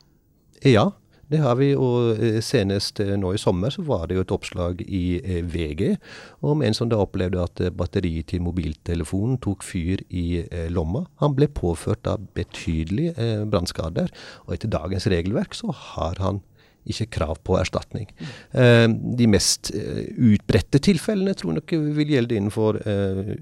Ja, 0.67 0.89
det 1.29 1.43
har 1.43 1.59
vi, 1.59 1.69
og 1.77 2.17
eh, 2.17 2.39
senest 2.41 2.99
eh, 3.03 3.13
nå 3.19 3.35
i 3.35 3.41
sommer 3.41 3.73
så 3.73 3.83
var 3.85 4.07
det 4.09 4.17
jo 4.17 4.25
et 4.25 4.33
oppslag 4.33 4.81
i 4.81 5.19
eh, 5.19 5.43
VG 5.45 5.83
om 6.49 6.63
en 6.65 6.75
som 6.75 6.89
da 6.89 6.97
opplevde 7.03 7.43
at 7.43 7.61
batteriet 7.77 8.31
til 8.31 8.41
mobiltelefonen 8.45 9.37
tok 9.43 9.65
fyr 9.65 10.01
i 10.09 10.41
lomma. 10.73 11.05
Han 11.21 11.35
ble 11.37 11.49
påført 11.53 12.09
av 12.09 12.23
betydelige 12.37 13.45
brannskader, 13.49 14.09
og 14.47 14.55
etter 14.55 14.71
dagens 14.73 15.05
regelverk 15.11 15.57
så 15.57 15.73
har 15.75 16.21
han 16.23 16.41
ikke 16.89 17.09
krav 17.19 17.37
på 17.45 17.57
erstatning. 17.59 18.07
De 18.49 19.25
mest 19.29 19.69
utbredte 19.75 20.79
tilfellene 20.81 21.35
tror 21.37 21.51
jeg 21.51 21.57
nok 21.59 21.73
vil 21.97 22.13
gjelde 22.15 22.37
innenfor 22.39 22.79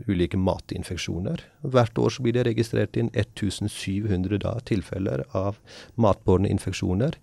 ulike 0.10 0.40
matinfeksjoner. 0.42 1.46
Hvert 1.62 2.02
år 2.02 2.18
blir 2.26 2.36
det 2.36 2.48
registrert 2.50 2.98
inn 3.00 3.12
1700 3.14 4.42
da, 4.44 4.58
tilfeller 4.68 5.24
av 5.38 5.62
matbårne 6.02 6.50
infeksjoner. 6.52 7.16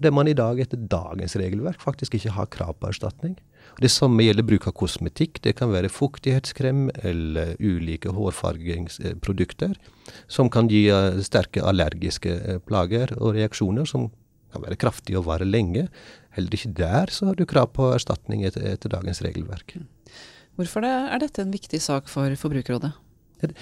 Det 0.00 0.12
man 0.14 0.28
i 0.28 0.36
dag 0.36 0.60
etter 0.62 0.80
dagens 0.80 1.34
regelverk 1.36 1.82
faktisk 1.82 2.14
ikke 2.16 2.32
har 2.32 2.48
krav 2.52 2.76
på 2.80 2.88
erstatning. 2.88 3.34
Det 3.80 3.90
samme 3.92 4.24
gjelder 4.24 4.46
bruk 4.46 4.66
av 4.70 4.74
kosmetikk. 4.76 5.42
Det 5.44 5.54
kan 5.58 5.72
være 5.72 5.92
fuktighetskrem 5.92 6.86
eller 7.04 7.54
ulike 7.60 8.12
hårfargingsprodukter 8.14 9.76
som 10.32 10.50
kan 10.52 10.70
gi 10.72 10.86
eh, 10.92 11.20
sterke 11.24 11.64
allergiske 11.64 12.32
eh, 12.32 12.58
plager 12.64 13.12
og 13.18 13.36
reaksjoner 13.36 13.88
som 13.88 14.08
kan 14.52 14.64
være 14.64 14.80
kraftige 14.80 15.20
og 15.20 15.28
vare 15.28 15.48
lenge. 15.48 15.86
Heller 16.36 16.56
ikke 16.56 16.74
der 16.76 17.12
så 17.12 17.30
har 17.30 17.38
du 17.38 17.46
krav 17.48 17.72
på 17.76 17.92
erstatning 17.92 18.44
etter, 18.48 18.64
etter 18.74 18.92
dagens 18.92 19.22
regelverk. 19.24 19.76
Hvorfor 20.56 20.84
er 20.84 21.20
dette 21.20 21.44
en 21.44 21.52
viktig 21.52 21.80
sak 21.80 22.08
for 22.12 22.32
Forbrukerrådet? 22.36 22.92
Det, 23.42 23.54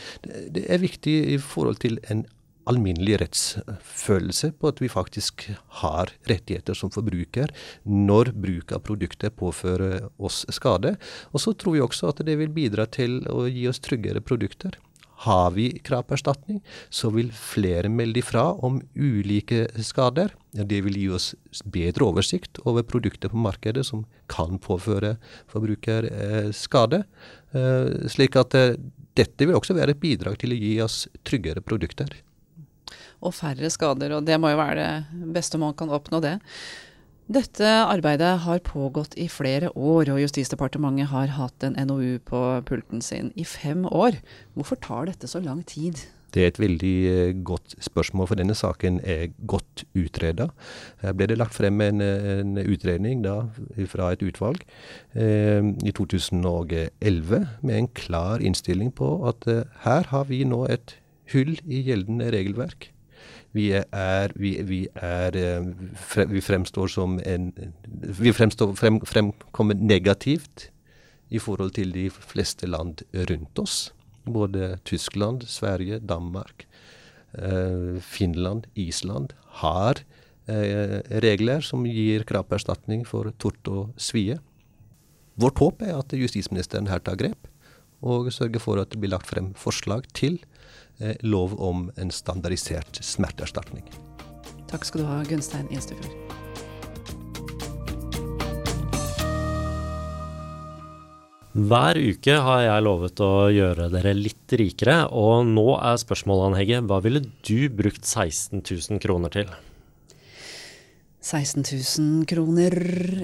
det 0.54 0.66
er 0.68 0.82
viktig 0.82 1.14
i 1.34 1.38
forhold 1.40 1.78
til 1.82 1.98
en 2.10 2.26
alminnelig 2.70 3.18
rettsfølelse 3.24 4.52
på 4.58 4.70
at 4.70 4.82
vi 4.82 4.90
faktisk 4.92 5.48
har 5.82 6.12
rettigheter 6.30 6.76
som 6.78 6.92
forbruker 6.94 7.52
når 7.84 8.32
bruk 8.36 8.74
av 8.76 8.84
produktet 8.86 9.36
påfører 9.40 10.08
oss 10.18 10.44
skade. 10.54 10.96
Og 11.34 11.42
så 11.42 11.54
tror 11.54 11.76
vi 11.76 11.84
også 11.84 12.12
at 12.12 12.22
det 12.26 12.38
vil 12.40 12.54
bidra 12.54 12.86
til 12.90 13.20
å 13.30 13.46
gi 13.50 13.66
oss 13.70 13.82
tryggere 13.82 14.22
produkter. 14.24 14.78
Har 15.20 15.50
vi 15.52 15.66
krav 15.84 16.06
på 16.08 16.16
erstatning, 16.16 16.62
så 16.88 17.10
vil 17.12 17.28
flere 17.36 17.90
melde 17.92 18.22
ifra 18.22 18.46
om 18.64 18.78
ulike 18.96 19.66
skader. 19.84 20.32
Det 20.56 20.78
vil 20.86 20.96
gi 20.96 21.10
oss 21.12 21.34
bedre 21.68 22.06
oversikt 22.06 22.62
over 22.64 22.86
produkter 22.88 23.28
på 23.28 23.42
markedet 23.44 23.84
som 23.90 24.06
kan 24.32 24.56
påføre 24.64 25.18
forbruker 25.52 26.08
eh, 26.08 26.48
skade. 26.56 27.02
Eh, 27.52 28.08
slik 28.08 28.40
at 28.40 28.56
eh, 28.56 28.80
dette 29.18 29.44
vil 29.44 29.58
også 29.58 29.76
være 29.76 29.92
et 29.92 30.00
bidrag 30.00 30.40
til 30.40 30.56
å 30.56 30.60
gi 30.62 30.74
oss 30.86 31.02
tryggere 31.28 31.60
produkter 31.60 32.16
og 33.20 33.34
færre 33.36 33.70
skader. 33.72 34.16
Og 34.16 34.26
det 34.26 34.38
må 34.40 34.52
jo 34.52 34.60
være 34.60 34.86
det 35.12 35.32
beste 35.34 35.60
man 35.60 35.76
kan 35.76 35.92
oppnå 35.92 36.22
det. 36.24 36.38
Dette 37.30 37.66
arbeidet 37.86 38.40
har 38.42 38.62
pågått 38.66 39.12
i 39.14 39.28
flere 39.30 39.68
år, 39.78 40.08
og 40.10 40.18
Justisdepartementet 40.18 41.12
har 41.12 41.36
hatt 41.36 41.62
en 41.62 41.76
NOU 41.86 42.18
på 42.26 42.40
pulten 42.66 43.04
sin 43.06 43.30
i 43.38 43.44
fem 43.46 43.84
år. 43.86 44.18
Hvorfor 44.58 44.80
tar 44.82 45.06
dette 45.12 45.30
så 45.30 45.38
lang 45.44 45.62
tid? 45.62 46.00
Det 46.34 46.42
er 46.42 46.50
et 46.50 46.60
veldig 46.62 46.96
eh, 47.10 47.32
godt 47.46 47.74
spørsmål, 47.82 48.28
for 48.30 48.38
denne 48.38 48.54
saken 48.58 49.00
er 49.06 49.30
godt 49.50 49.84
utreda. 49.98 50.48
Her 51.02 51.14
ble 51.18 51.26
det 51.30 51.38
lagt 51.38 51.54
frem 51.54 51.80
en, 51.86 52.02
en 52.02 52.60
utredning 52.62 53.24
da, 53.26 53.36
fra 53.90 54.12
et 54.14 54.22
utvalg 54.26 54.62
eh, 55.14 55.62
i 55.86 55.94
2011 55.96 57.42
med 57.62 57.76
en 57.76 57.90
klar 57.94 58.42
innstilling 58.42 58.94
på 58.94 59.12
at 59.30 59.46
eh, 59.50 59.66
her 59.86 60.10
har 60.10 60.30
vi 60.30 60.44
nå 60.46 60.64
et 60.70 60.96
hull 61.34 61.56
i 61.66 61.82
gjeldende 61.86 62.30
regelverk. 62.34 62.90
Vi 63.56 63.70
er, 63.74 64.32
vi, 64.38 64.52
vi 64.62 64.80
er 64.94 65.36
eh, 65.38 66.26
Vi 66.30 66.42
fremstår 66.44 66.90
som 66.92 67.18
en 67.26 67.50
Vi 68.20 68.32
fremstår, 68.32 68.76
frem, 68.78 69.00
fremkommer 69.06 69.74
negativt 69.74 70.68
i 71.30 71.38
forhold 71.38 71.74
til 71.76 71.92
de 71.94 72.08
fleste 72.10 72.66
land 72.66 73.04
rundt 73.14 73.58
oss. 73.62 73.92
Både 74.26 74.78
Tyskland, 74.84 75.44
Sverige, 75.46 76.00
Danmark, 76.02 76.66
eh, 77.38 78.00
Finland, 78.02 78.66
Island 78.74 79.34
har 79.62 80.02
eh, 80.50 80.98
regler 81.22 81.62
som 81.62 81.86
gir 81.86 82.26
krav 82.26 82.48
på 82.48 82.58
erstatning 82.58 83.06
for 83.06 83.30
tort 83.38 83.70
og 83.70 83.94
svie. 83.94 84.40
Vårt 85.38 85.62
håp 85.62 85.86
er 85.86 85.96
at 86.00 86.18
justisministeren 86.18 86.90
her 86.90 86.98
tar 86.98 87.18
grep 87.18 87.49
og 88.00 88.32
sørge 88.32 88.62
for 88.62 88.80
at 88.80 88.92
det 88.92 89.00
blir 89.02 89.12
lagt 89.12 89.28
frem 89.30 89.52
forslag 89.58 90.06
til 90.16 90.40
Eh, 91.00 91.16
lov 91.24 91.54
om 91.56 91.86
en 91.96 92.10
standardisert 92.12 92.98
smerteerstatning. 93.00 93.86
Takk 94.68 94.84
skal 94.84 95.00
du 95.00 95.06
ha, 95.08 95.22
Gunstein 95.24 95.70
Instefjord. 95.72 96.12
Hver 101.56 101.98
uke 101.98 102.36
har 102.44 102.60
jeg 102.66 102.84
lovet 102.84 103.22
å 103.24 103.48
gjøre 103.50 103.88
dere 103.90 104.12
litt 104.14 104.52
rikere, 104.60 105.06
og 105.08 105.48
nå 105.48 105.66
er 105.80 105.96
spørsmålet, 106.04 106.50
Ann 106.50 106.58
Hegge, 106.60 106.84
hva 106.84 107.00
ville 107.02 107.24
du 107.24 107.72
brukt 107.72 108.04
16 108.04 108.60
000 108.60 109.00
kroner 109.02 109.32
til? 109.40 109.48
16 111.20 111.64
000 111.68 112.26
kroner 112.28 112.74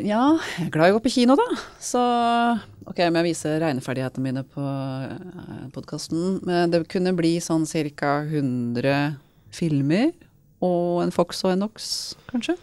Ja, 0.05 0.37
jeg 0.59 0.67
er 0.69 0.73
glad 0.75 0.91
i 0.91 0.95
å 0.95 0.99
gå 0.99 1.07
på 1.07 1.15
kino, 1.17 1.37
da. 1.39 1.47
Så 1.81 2.01
ok, 2.85 3.01
jeg 3.01 3.15
må 3.15 3.25
vise 3.25 3.57
regneferdighetene 3.63 4.25
mine 4.25 4.45
på 4.53 4.63
eh, 4.63 5.69
podkasten. 5.73 6.43
Men 6.47 6.75
det 6.75 6.85
kunne 6.93 7.17
bli 7.17 7.39
sånn 7.41 7.65
ca. 7.97 8.19
100 8.29 9.17
filmer 9.57 10.13
og 10.65 11.05
en 11.05 11.15
Fox 11.15 11.41
og 11.47 11.55
en 11.55 11.65
Ox, 11.69 11.89
kanskje? 12.29 12.57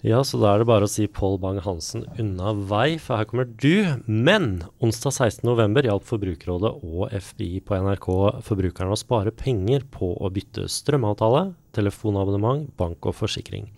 Ja, 0.00 0.22
så 0.24 0.38
da 0.40 0.54
er 0.54 0.62
det 0.62 0.68
bare 0.70 0.86
å 0.86 0.90
si 0.90 1.04
Pål 1.12 1.34
Bang-Hansen 1.42 2.06
unna 2.22 2.54
vei, 2.56 2.94
for 2.96 3.20
her 3.20 3.28
kommer 3.28 3.44
du. 3.44 3.84
Men 4.08 4.62
onsdag 4.80 5.12
16.11 5.12 5.90
hjalp 5.90 6.06
Forbrukerrådet 6.08 6.70
og 6.80 7.12
FBI 7.12 7.60
på 7.68 7.76
NRK 7.84 8.08
forbrukerne 8.46 8.96
å 8.96 8.98
spare 8.98 9.34
penger 9.36 9.84
på 9.92 10.14
å 10.16 10.32
bytte 10.32 10.64
strømavtale, 10.72 11.50
telefonabonnement, 11.76 12.70
bank 12.80 13.10
og 13.10 13.18
forsikring. 13.18 13.68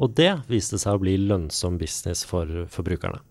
Og 0.00 0.14
det 0.18 0.32
viste 0.50 0.80
seg 0.80 0.96
å 0.96 1.02
bli 1.02 1.16
lønnsom 1.20 1.78
business 1.78 2.24
for 2.26 2.66
forbrukerne. 2.72 3.22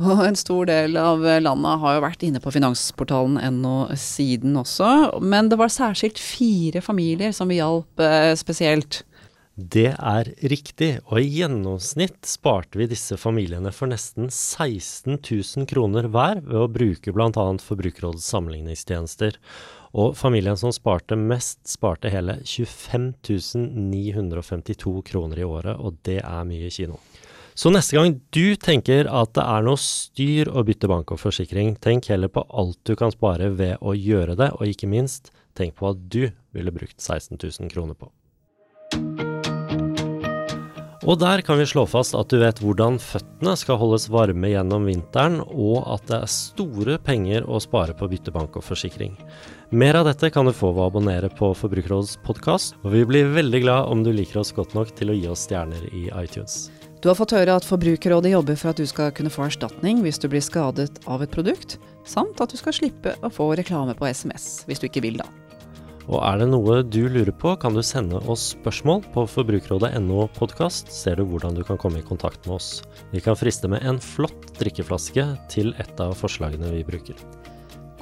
Og 0.00 0.22
en 0.24 0.38
stor 0.38 0.64
del 0.70 0.96
av 0.96 1.20
landet 1.44 1.82
har 1.82 1.98
jo 1.98 2.04
vært 2.06 2.22
inne 2.24 2.40
på 2.40 2.52
finansportalen 2.54 3.36
ennå 3.36 3.90
siden 4.00 4.56
også. 4.56 5.20
Men 5.20 5.50
det 5.52 5.58
var 5.60 5.72
særskilt 5.72 6.20
fire 6.20 6.80
familier 6.80 7.34
som 7.36 7.52
vi 7.52 7.58
hjalp 7.60 8.00
eh, 8.00 8.32
spesielt. 8.40 9.02
Det 9.60 9.90
er 9.92 10.30
riktig, 10.48 11.02
og 11.10 11.20
i 11.20 11.26
gjennomsnitt 11.42 12.24
sparte 12.24 12.80
vi 12.80 12.86
disse 12.88 13.18
familiene 13.20 13.72
for 13.76 13.90
nesten 13.90 14.30
16 14.30 15.18
000 15.18 15.68
kroner 15.68 16.08
hver 16.08 16.40
ved 16.46 16.56
å 16.62 16.70
bruke 16.70 17.12
bl.a. 17.12 17.44
Forbrukerrådets 17.60 18.30
sammenligningstjenester. 18.32 19.36
Og 19.90 20.14
familien 20.14 20.58
som 20.58 20.70
sparte 20.74 21.16
mest, 21.18 21.64
sparte 21.66 22.12
hele 22.12 22.38
25 22.46 23.14
952 23.90 25.02
kroner 25.10 25.40
i 25.40 25.46
året, 25.46 25.74
og 25.78 25.98
det 26.06 26.20
er 26.22 26.46
mye 26.46 26.70
kino. 26.70 27.00
Så 27.58 27.72
neste 27.74 27.98
gang 27.98 28.14
du 28.32 28.54
tenker 28.56 29.10
at 29.10 29.34
det 29.36 29.42
er 29.42 29.66
noe 29.66 29.80
styr 29.82 30.48
å 30.48 30.62
bytte 30.64 30.88
bank 30.88 31.10
og 31.10 31.20
forsikring, 31.20 31.74
tenk 31.82 32.08
heller 32.12 32.30
på 32.32 32.46
alt 32.46 32.78
du 32.86 32.94
kan 32.96 33.12
spare 33.12 33.50
ved 33.58 33.82
å 33.82 33.96
gjøre 33.98 34.38
det, 34.38 34.52
og 34.56 34.70
ikke 34.70 34.88
minst, 34.88 35.32
tenk 35.58 35.74
på 35.76 35.88
hva 35.88 35.96
du 35.98 36.30
ville 36.54 36.72
brukt 36.72 36.96
16 37.02 37.36
000 37.36 37.72
kroner 37.74 37.98
på. 37.98 38.12
Og 41.08 41.16
der 41.16 41.40
kan 41.40 41.56
vi 41.56 41.64
slå 41.64 41.86
fast 41.88 42.12
at 42.12 42.28
du 42.28 42.36
vet 42.42 42.58
hvordan 42.60 42.98
føttene 43.00 43.54
skal 43.56 43.78
holdes 43.80 44.10
varme 44.12 44.50
gjennom 44.50 44.84
vinteren, 44.84 45.38
og 45.40 45.86
at 45.94 46.04
det 46.10 46.18
er 46.18 46.32
store 46.34 46.98
penger 47.00 47.46
å 47.48 47.60
spare 47.64 47.94
på 47.96 48.08
byttebank 48.10 48.58
og 48.60 48.66
forsikring. 48.66 49.14
Mer 49.72 49.96
av 49.96 50.10
dette 50.10 50.28
kan 50.34 50.44
du 50.44 50.52
få 50.52 50.74
ved 50.74 50.84
å 50.84 50.90
abonnere 50.90 51.32
på 51.32 51.54
Forbrukerrådets 51.56 52.18
podkast, 52.26 52.76
og 52.84 52.92
vi 52.92 53.06
blir 53.08 53.32
veldig 53.32 53.62
glad 53.64 53.88
om 53.88 54.04
du 54.04 54.12
liker 54.12 54.42
oss 54.42 54.52
godt 54.52 54.76
nok 54.76 54.92
til 54.98 55.14
å 55.14 55.16
gi 55.16 55.24
oss 55.32 55.46
stjerner 55.48 55.88
i 55.88 56.10
iTunes. 56.20 56.68
Du 57.00 57.08
har 57.08 57.16
fått 57.16 57.32
høre 57.32 57.56
at 57.56 57.64
Forbrukerrådet 57.64 58.34
jobber 58.34 58.60
for 58.60 58.74
at 58.74 58.80
du 58.82 58.84
skal 58.84 59.14
kunne 59.16 59.32
få 59.32 59.48
erstatning 59.48 60.04
hvis 60.04 60.20
du 60.20 60.28
blir 60.28 60.44
skadet 60.44 61.00
av 61.08 61.24
et 61.24 61.32
produkt, 61.32 61.78
samt 62.04 62.44
at 62.44 62.52
du 62.52 62.60
skal 62.60 62.76
slippe 62.76 63.16
å 63.24 63.32
få 63.32 63.54
reklame 63.56 63.96
på 63.96 64.10
SMS 64.10 64.66
hvis 64.68 64.84
du 64.84 64.90
ikke 64.92 65.08
vil, 65.08 65.22
da. 65.24 65.39
Og 66.10 66.18
er 66.26 66.40
det 66.40 66.48
noe 66.50 66.80
du 66.82 67.04
lurer 67.06 67.30
på, 67.30 67.52
kan 67.62 67.76
du 67.76 67.84
sende 67.86 68.18
oss 68.26 68.48
spørsmål 68.56 69.04
på 69.14 69.28
forbrukerrådet.no 69.30 70.24
podkast, 70.34 70.90
ser 70.90 71.20
du 71.20 71.28
hvordan 71.30 71.54
du 71.54 71.62
kan 71.66 71.78
komme 71.78 72.02
i 72.02 72.06
kontakt 72.06 72.48
med 72.48 72.56
oss. 72.56 72.80
Vi 73.14 73.22
kan 73.22 73.38
friste 73.38 73.70
med 73.70 73.86
en 73.86 74.02
flott 74.02 74.50
drikkeflaske 74.58 75.28
til 75.54 75.70
et 75.78 76.02
av 76.02 76.16
forslagene 76.18 76.74
vi 76.74 76.82
bruker. 76.88 77.14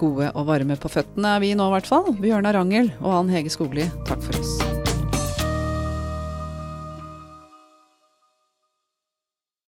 Gode 0.00 0.32
og 0.32 0.48
varme 0.48 0.78
på 0.80 0.88
føttene 0.94 1.36
er 1.36 1.44
vi 1.44 1.52
nå, 1.58 1.68
i 1.68 1.76
hvert 1.76 1.92
fall. 1.92 2.12
Bjørnar 2.16 2.56
Rangel 2.56 2.94
og 3.02 3.12
Ann 3.20 3.32
Hege 3.34 3.52
Skogli, 3.52 3.90
takk 4.08 4.24
for 4.24 4.40
oss. 4.40 4.77